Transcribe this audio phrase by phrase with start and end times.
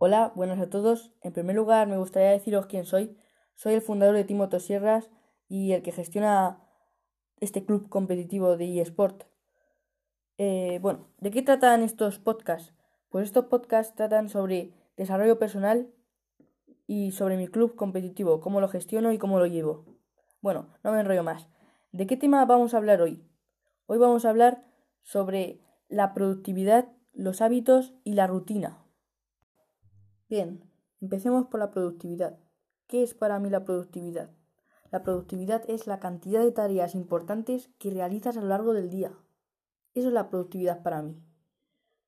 [0.00, 1.10] Hola, buenas a todos.
[1.22, 3.18] En primer lugar, me gustaría deciros quién soy.
[3.56, 5.10] Soy el fundador de Timoto Sierras
[5.48, 6.60] y el que gestiona
[7.40, 9.24] este club competitivo de eSport.
[10.36, 12.72] Eh, bueno, ¿de qué tratan estos podcasts?
[13.08, 15.92] Pues estos podcasts tratan sobre desarrollo personal
[16.86, 19.84] y sobre mi club competitivo, cómo lo gestiono y cómo lo llevo.
[20.40, 21.48] Bueno, no me enrollo más.
[21.90, 23.26] ¿De qué tema vamos a hablar hoy?
[23.86, 24.64] Hoy vamos a hablar
[25.02, 28.84] sobre la productividad, los hábitos y la rutina.
[30.28, 30.62] Bien,
[31.00, 32.38] empecemos por la productividad.
[32.86, 34.30] ¿Qué es para mí la productividad?
[34.90, 39.12] La productividad es la cantidad de tareas importantes que realizas a lo largo del día.
[39.94, 41.18] Eso es la productividad para mí.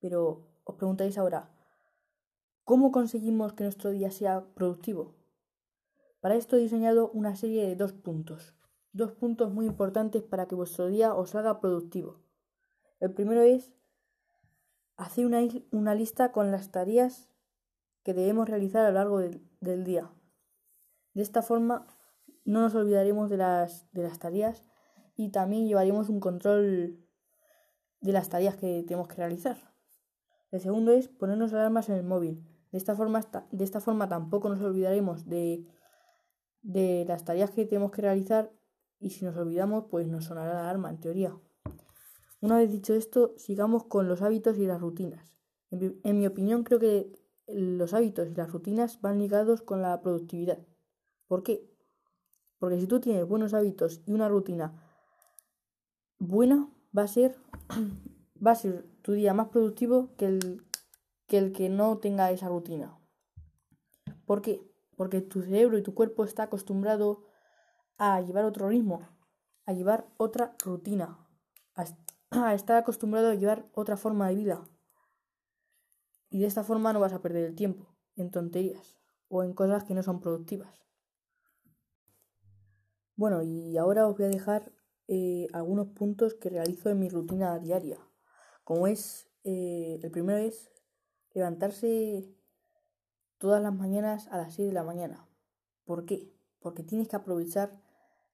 [0.00, 1.48] Pero os preguntáis ahora,
[2.64, 5.14] ¿cómo conseguimos que nuestro día sea productivo?
[6.20, 8.52] Para esto he diseñado una serie de dos puntos.
[8.92, 12.18] Dos puntos muy importantes para que vuestro día os haga productivo.
[12.98, 13.72] El primero es
[14.96, 17.28] hacer una, una lista con las tareas
[18.08, 20.10] que debemos realizar a lo largo del, día.
[21.12, 21.86] De esta forma
[22.46, 24.64] no nos olvidaremos de las, de las tareas
[25.14, 27.04] y también llevaremos un control
[28.00, 29.74] de las tareas que tenemos que realizar.
[30.50, 32.48] El segundo es ponernos alarmas en el móvil.
[32.72, 35.66] De esta forma, de esta forma tampoco nos olvidaremos de,
[36.62, 38.50] de las tareas que tenemos que realizar
[38.98, 41.36] y si nos olvidamos pues nos sonará la alarma en teoría.
[42.40, 45.34] Una vez dicho esto, sigamos con los hábitos y las rutinas.
[45.70, 50.58] en mi opinión creo que los hábitos y las rutinas van ligados con la productividad.
[51.26, 51.68] ¿Por qué?
[52.58, 54.82] Porque si tú tienes buenos hábitos y una rutina
[56.18, 57.36] buena, va a ser,
[58.44, 60.66] va a ser tu día más productivo que el,
[61.26, 62.98] que el que no tenga esa rutina.
[64.26, 64.60] ¿Por qué?
[64.96, 67.24] Porque tu cerebro y tu cuerpo está acostumbrado
[67.96, 69.08] a llevar otro ritmo,
[69.64, 71.18] a llevar otra rutina,
[72.30, 74.68] a estar acostumbrado a llevar otra forma de vida.
[76.30, 78.98] Y de esta forma no vas a perder el tiempo en tonterías
[79.28, 80.88] o en cosas que no son productivas.
[83.16, 84.72] Bueno, y ahora os voy a dejar
[85.08, 87.98] eh, algunos puntos que realizo en mi rutina diaria.
[88.62, 90.70] Como es, eh, el primero es
[91.32, 92.32] levantarse
[93.38, 95.28] todas las mañanas a las 6 de la mañana.
[95.84, 96.32] ¿Por qué?
[96.60, 97.80] Porque tienes que aprovechar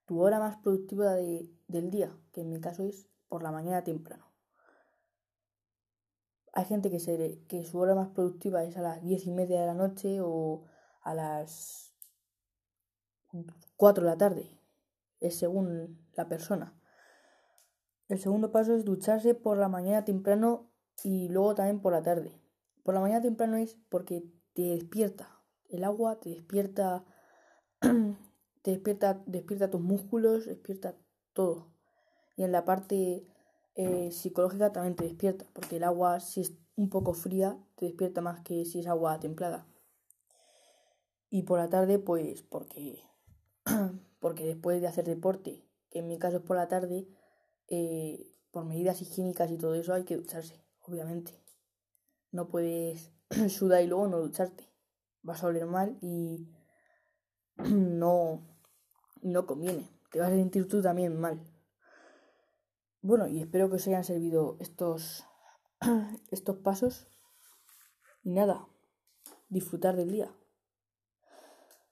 [0.07, 4.34] tu hora más productiva del día, que en mi caso es por la mañana temprano.
[6.57, 9.61] Hay gente que, se, que su hora más productiva es a las diez y media
[9.61, 10.63] de la noche o
[11.03, 11.93] a las
[13.77, 14.61] 4 de la tarde.
[15.19, 16.79] Es según la persona.
[18.09, 20.71] El segundo paso es ducharse por la mañana temprano
[21.03, 22.41] y luego también por la tarde.
[22.85, 25.41] Por la mañana temprano es porque te despierta.
[25.69, 27.05] El agua te despierta,
[27.81, 30.95] te despierta, despierta tus músculos, despierta
[31.33, 31.73] todo.
[32.37, 33.27] Y en la parte
[33.75, 38.21] eh, psicológica también te despierta, porque el agua si es un poco fría te despierta
[38.21, 39.67] más que si es agua templada.
[41.31, 43.03] Y por la tarde, pues porque,
[44.21, 47.09] porque después de hacer deporte, que en mi caso es por la tarde,
[47.69, 51.43] eh, por medidas higiénicas y todo eso hay que ducharse, obviamente.
[52.31, 53.11] No puedes
[53.49, 54.71] sudar y luego no ducharte.
[55.23, 56.49] Vas a oler mal y
[57.57, 58.47] no,
[59.23, 59.89] no conviene.
[60.13, 61.41] Te vas a sentir tú también mal.
[63.05, 65.27] Bueno, y espero que os hayan servido estos,
[66.31, 67.07] estos pasos.
[68.23, 68.67] Y nada,
[69.51, 70.35] disfrutar del día.